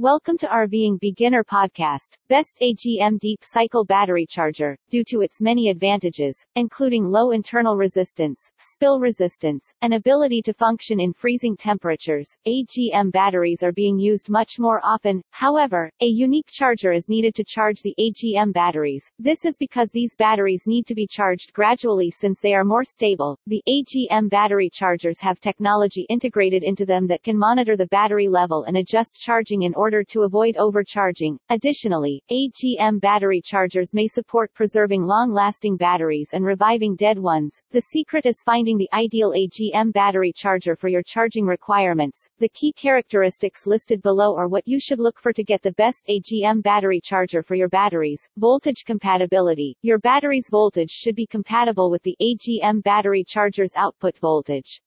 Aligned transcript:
Welcome 0.00 0.38
to 0.38 0.46
RVing 0.46 0.98
Beginner 0.98 1.44
Podcast, 1.44 2.16
Best 2.30 2.58
AGM 2.62 3.18
Deep 3.18 3.40
Cycle 3.42 3.84
Battery 3.84 4.24
Charger, 4.24 4.74
due 4.88 5.04
to 5.04 5.20
its 5.20 5.42
many 5.42 5.68
advantages, 5.68 6.42
including 6.56 7.04
low 7.04 7.32
internal 7.32 7.76
resistance, 7.76 8.50
spill 8.56 8.98
resistance, 8.98 9.70
and 9.82 9.92
ability 9.92 10.40
to 10.40 10.54
function 10.54 11.00
in 11.00 11.12
freezing 11.12 11.54
temperatures. 11.54 12.34
AGM 12.48 13.12
batteries 13.12 13.62
are 13.62 13.72
being 13.72 13.98
used 13.98 14.30
much 14.30 14.58
more 14.58 14.80
often, 14.82 15.20
however, 15.32 15.90
a 16.00 16.06
unique 16.06 16.48
charger 16.48 16.92
is 16.92 17.10
needed 17.10 17.34
to 17.34 17.44
charge 17.44 17.82
the 17.82 17.94
AGM 18.00 18.54
batteries. 18.54 19.04
This 19.18 19.44
is 19.44 19.58
because 19.58 19.90
these 19.90 20.16
batteries 20.16 20.66
need 20.66 20.86
to 20.86 20.94
be 20.94 21.06
charged 21.06 21.52
gradually 21.52 22.10
since 22.10 22.40
they 22.40 22.54
are 22.54 22.64
more 22.64 22.84
stable. 22.84 23.38
The 23.48 23.62
AGM 23.68 24.30
battery 24.30 24.70
chargers 24.70 25.20
have 25.20 25.40
technology 25.40 26.06
integrated 26.08 26.64
into 26.64 26.86
them 26.86 27.06
that 27.08 27.22
can 27.22 27.36
monitor 27.36 27.76
the 27.76 27.88
battery 27.88 28.28
level 28.28 28.64
and 28.64 28.78
adjust 28.78 29.20
charging 29.20 29.64
in 29.64 29.74
order 29.74 29.89
order 29.90 30.04
to 30.04 30.22
avoid 30.22 30.56
overcharging. 30.56 31.36
Additionally, 31.48 32.22
AGM 32.30 33.00
battery 33.00 33.40
chargers 33.44 33.92
may 33.92 34.06
support 34.06 34.54
preserving 34.54 35.04
long-lasting 35.04 35.76
batteries 35.76 36.30
and 36.32 36.44
reviving 36.44 36.94
dead 36.94 37.18
ones. 37.18 37.60
The 37.72 37.80
secret 37.80 38.24
is 38.24 38.40
finding 38.44 38.78
the 38.78 38.88
ideal 38.92 39.32
AGM 39.32 39.92
battery 39.92 40.32
charger 40.32 40.76
for 40.76 40.86
your 40.86 41.02
charging 41.04 41.44
requirements. 41.44 42.28
The 42.38 42.50
key 42.50 42.72
characteristics 42.72 43.66
listed 43.66 44.00
below 44.00 44.36
are 44.36 44.46
what 44.46 44.62
you 44.64 44.78
should 44.78 45.00
look 45.00 45.18
for 45.18 45.32
to 45.32 45.42
get 45.42 45.60
the 45.60 45.72
best 45.72 46.06
AGM 46.08 46.62
battery 46.62 47.00
charger 47.02 47.42
for 47.42 47.56
your 47.56 47.68
batteries. 47.68 48.28
Voltage 48.36 48.84
compatibility. 48.86 49.76
Your 49.82 49.98
battery's 49.98 50.46
voltage 50.48 50.92
should 50.92 51.16
be 51.16 51.26
compatible 51.26 51.90
with 51.90 52.04
the 52.04 52.16
AGM 52.22 52.84
battery 52.84 53.24
charger's 53.24 53.74
output 53.74 54.16
voltage. 54.18 54.80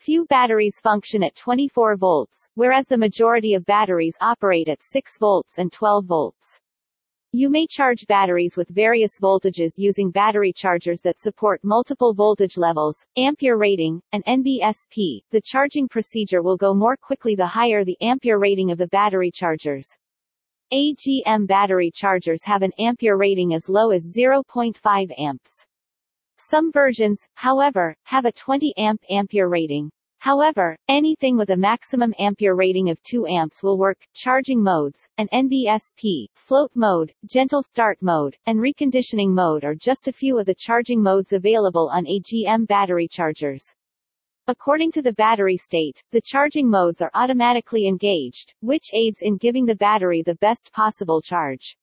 Few 0.00 0.26
batteries 0.26 0.78
function 0.80 1.24
at 1.24 1.34
24 1.34 1.96
volts, 1.96 2.48
whereas 2.54 2.86
the 2.86 2.96
majority 2.96 3.54
of 3.54 3.66
batteries 3.66 4.16
operate 4.20 4.68
at 4.68 4.80
6 4.80 5.18
volts 5.18 5.58
and 5.58 5.72
12 5.72 6.04
volts. 6.04 6.60
You 7.32 7.50
may 7.50 7.66
charge 7.66 8.06
batteries 8.06 8.56
with 8.56 8.68
various 8.68 9.18
voltages 9.18 9.72
using 9.76 10.12
battery 10.12 10.52
chargers 10.52 11.02
that 11.02 11.18
support 11.18 11.64
multiple 11.64 12.14
voltage 12.14 12.56
levels, 12.56 13.04
ampere 13.16 13.56
rating, 13.56 14.00
and 14.12 14.24
NBSP. 14.24 15.24
The 15.30 15.42
charging 15.44 15.88
procedure 15.88 16.42
will 16.42 16.56
go 16.56 16.72
more 16.74 16.96
quickly 16.96 17.34
the 17.34 17.46
higher 17.46 17.84
the 17.84 17.98
ampere 18.00 18.38
rating 18.38 18.70
of 18.70 18.78
the 18.78 18.88
battery 18.88 19.32
chargers. 19.32 19.90
AGM 20.72 21.46
battery 21.48 21.90
chargers 21.90 22.44
have 22.44 22.62
an 22.62 22.72
ampere 22.78 23.16
rating 23.16 23.52
as 23.52 23.68
low 23.68 23.90
as 23.90 24.14
0.5 24.16 25.18
amps. 25.18 25.66
Some 26.40 26.70
versions, 26.70 27.26
however, 27.34 27.96
have 28.04 28.24
a 28.24 28.32
20 28.32 28.72
amp 28.76 29.02
ampere 29.10 29.48
rating. 29.48 29.90
However, 30.28 30.76
anything 30.90 31.38
with 31.38 31.48
a 31.48 31.56
maximum 31.56 32.12
ampere 32.18 32.54
rating 32.54 32.90
of 32.90 33.02
2 33.02 33.26
amps 33.28 33.62
will 33.62 33.78
work. 33.78 33.96
Charging 34.12 34.62
modes, 34.62 35.08
an 35.16 35.26
NBSP, 35.32 36.26
float 36.34 36.70
mode, 36.74 37.14
gentle 37.24 37.62
start 37.62 37.96
mode, 38.02 38.36
and 38.44 38.58
reconditioning 38.58 39.30
mode 39.30 39.64
are 39.64 39.74
just 39.74 40.06
a 40.06 40.12
few 40.12 40.38
of 40.38 40.44
the 40.44 40.54
charging 40.54 41.02
modes 41.02 41.32
available 41.32 41.88
on 41.90 42.04
AGM 42.04 42.66
battery 42.66 43.08
chargers. 43.08 43.64
According 44.46 44.92
to 44.92 45.00
the 45.00 45.14
battery 45.14 45.56
state, 45.56 46.04
the 46.12 46.20
charging 46.20 46.68
modes 46.68 47.00
are 47.00 47.10
automatically 47.14 47.88
engaged, 47.88 48.52
which 48.60 48.90
aids 48.92 49.20
in 49.22 49.38
giving 49.38 49.64
the 49.64 49.76
battery 49.76 50.20
the 50.20 50.34
best 50.42 50.70
possible 50.74 51.22
charge. 51.22 51.74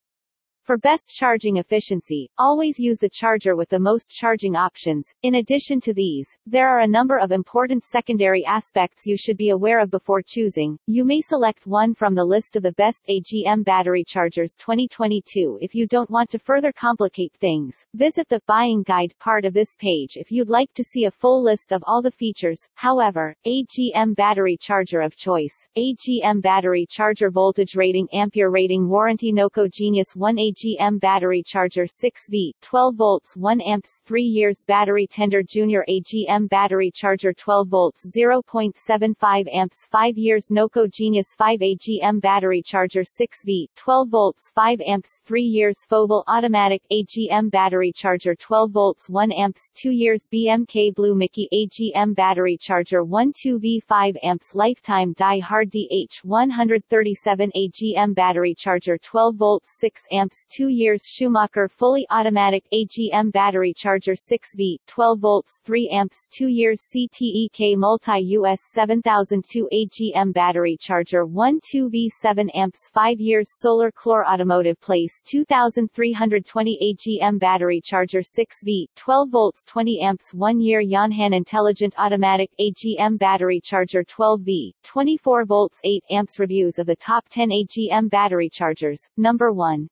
For 0.66 0.80
best 0.80 1.12
charging 1.12 1.58
efficiency, 1.58 2.28
always 2.40 2.80
use 2.80 2.98
the 2.98 3.08
charger 3.08 3.56
with 3.56 3.70
the 3.70 3.80
most 3.80 4.10
charging 4.10 4.56
options. 4.56 5.14
In 5.22 5.36
addition 5.36 5.80
to 5.82 5.94
these, 5.94 6.28
there 6.48 6.68
are 6.68 6.80
a 6.80 6.88
number 6.88 7.20
of 7.20 7.32
important 7.32 7.84
secondary 7.84 8.44
aspects 8.44 9.06
you 9.06 9.16
should 9.16 9.38
be 9.38 9.52
aware 9.52 9.80
of 9.80 9.92
before 9.92 10.24
choosing. 10.26 10.80
You 10.88 11.06
may 11.06 11.22
select 11.22 11.68
one 11.68 11.94
from 11.94 12.16
the 12.16 12.26
list 12.26 12.56
of 12.56 12.64
the 12.64 12.72
best 12.72 13.06
AGM 13.08 13.64
battery 13.64 14.04
chargers 14.04 14.56
2022 14.58 15.60
if 15.62 15.76
you 15.76 15.86
don't 15.86 16.10
want 16.10 16.32
to 16.32 16.40
further 16.40 16.72
complicate 16.72 17.34
things. 17.40 17.86
Visit 17.94 18.28
the 18.28 18.42
buying 18.48 18.82
guide 18.82 19.14
part 19.20 19.46
of 19.46 19.54
this 19.54 19.76
page 19.78 20.18
if 20.18 20.32
you'd 20.32 20.50
like 20.50 20.74
to 20.74 20.84
see 20.84 21.06
a 21.06 21.12
full 21.12 21.44
list 21.44 21.74
of 21.74 21.84
all 21.86 22.02
the 22.02 22.10
features. 22.10 22.68
However, 22.74 23.36
AGM 23.46 24.16
battery 24.16 24.58
charger 24.60 25.02
of 25.02 25.16
choice. 25.16 25.68
AGM 25.78 26.42
battery 26.42 26.88
charger 26.90 27.30
voltage 27.30 27.76
rating 27.76 28.08
ampere 28.14 28.50
rating 28.50 28.90
warranty 28.90 29.32
Noco 29.32 29.72
Genius 29.72 30.16
1 30.16 30.40
AGM 30.56 31.02
battery 31.02 31.44
charger 31.44 31.84
6V, 31.84 32.54
12 32.62 32.96
volts 32.96 33.36
1 33.36 33.60
amps 33.60 34.00
3 34.06 34.24
years 34.24 34.64
battery 34.64 35.06
tender 35.06 35.44
junior 35.44 35.84
AGM 35.90 36.48
battery 36.48 36.90
charger 36.92 37.34
12 37.34 37.68
volts 37.68 38.16
0.75 38.16 39.54
amps 39.54 39.86
5 39.92 40.18
years 40.18 40.48
Noco 40.48 40.90
Genius 40.90 41.36
5 41.36 41.60
AGM 41.60 42.22
battery 42.22 42.62
charger 42.62 43.02
6V, 43.02 43.68
12 43.76 44.08
volts 44.08 44.50
5 44.56 44.80
amps 44.80 45.22
3 45.26 45.42
years 45.42 45.86
Foval 45.92 46.24
automatic 46.28 46.82
AGM 46.90 47.52
battery 47.52 47.92
charger 47.92 48.34
12 48.34 48.72
volts 48.72 49.10
1 49.10 49.34
amps 49.34 49.72
2 49.72 49.92
years 49.92 50.26
BMK 50.32 50.96
Blue 50.96 51.16
Mickey 51.16 51.50
AGM 51.54 52.16
battery 52.16 52.58
charger 52.58 53.02
12V 53.04 53.84
5 53.84 54.18
amps 54.24 54.56
lifetime 54.56 55.12
Die 55.18 55.40
Hard 55.40 55.70
DH 55.70 56.22
137 56.24 57.52
AGM 57.58 58.16
battery 58.16 58.56
charger 58.56 58.98
12 58.98 59.36
volts 59.36 59.78
6 59.80 60.08
amps 60.12 60.45
2 60.50 60.68
years 60.68 61.06
Schumacher 61.06 61.68
fully 61.68 62.06
automatic 62.10 62.64
AGM 62.74 63.32
battery 63.32 63.74
charger 63.74 64.14
6V, 64.14 64.78
12 64.88 65.20
volts 65.20 65.62
3 65.64 65.90
amps 65.90 66.28
2 66.32 66.48
years 66.48 66.82
CTEK 66.82 67.78
multi-US 67.78 68.62
7002 68.74 69.68
AGM 69.74 70.34
battery 70.34 70.78
charger 70.78 71.26
12V 71.26 72.10
7 72.10 72.50
amps 72.52 72.90
5 72.94 73.20
years 73.20 73.50
Solar 73.60 73.92
Clore 73.92 74.26
Automotive 74.26 74.80
Place 74.82 75.22
2320 75.26 76.96
AGM 76.96 77.40
battery 77.40 77.82
charger 77.82 78.22
6V, 78.22 78.88
12 78.96 79.30
volts 79.30 79.66
20 79.66 80.02
amps 80.02 80.34
1 80.34 80.60
year 80.60 80.82
Yonhan 80.82 81.36
Intelligent 81.36 81.94
Automatic 81.98 82.52
AGM 82.60 83.18
battery 83.18 83.60
charger 83.60 84.04
12V, 84.04 84.74
24 84.84 85.46
volts 85.46 85.80
8 85.84 86.04
amps 86.12 86.40
Reviews 86.40 86.80
of 86.80 86.86
the 86.86 86.96
top 86.96 87.28
10 87.30 87.50
AGM 87.50 88.10
battery 88.10 88.50
chargers, 88.50 89.08
number 89.18 89.52
1. 89.52 89.90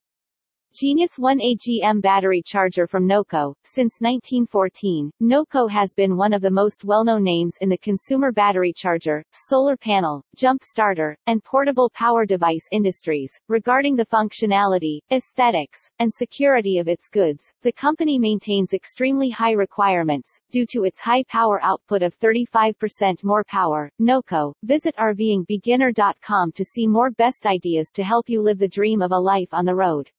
Genius 0.75 1.19
1 1.19 1.37
AGM 1.37 2.01
battery 2.01 2.41
charger 2.43 2.87
from 2.87 3.07
Noco. 3.07 3.53
Since 3.63 4.01
1914, 4.01 5.11
Noco 5.21 5.69
has 5.69 5.93
been 5.93 6.17
one 6.17 6.33
of 6.33 6.41
the 6.41 6.49
most 6.49 6.83
well-known 6.83 7.23
names 7.23 7.59
in 7.61 7.69
the 7.69 7.77
consumer 7.77 8.31
battery 8.31 8.73
charger, 8.75 9.23
solar 9.33 9.77
panel, 9.77 10.23
jump 10.35 10.63
starter, 10.63 11.15
and 11.27 11.43
portable 11.43 11.91
power 11.93 12.25
device 12.25 12.67
industries. 12.71 13.39
Regarding 13.47 13.95
the 13.95 14.07
functionality, 14.07 14.97
aesthetics, 15.11 15.91
and 15.99 16.11
security 16.11 16.79
of 16.79 16.87
its 16.87 17.07
goods, 17.07 17.53
the 17.61 17.71
company 17.71 18.17
maintains 18.17 18.73
extremely 18.73 19.29
high 19.29 19.51
requirements, 19.51 20.39
due 20.49 20.65
to 20.65 20.85
its 20.85 20.99
high 20.99 21.23
power 21.29 21.61
output 21.61 22.01
of 22.01 22.19
35% 22.19 23.23
more 23.23 23.43
power. 23.43 23.91
Noco. 24.01 24.53
Visit 24.63 24.95
RVingBeginner.com 24.95 26.51
to 26.51 26.65
see 26.65 26.87
more 26.87 27.11
best 27.11 27.45
ideas 27.45 27.91
to 27.91 28.03
help 28.03 28.27
you 28.27 28.41
live 28.41 28.57
the 28.57 28.67
dream 28.67 29.03
of 29.03 29.11
a 29.11 29.19
life 29.19 29.53
on 29.53 29.65
the 29.65 29.75
road. 29.75 30.09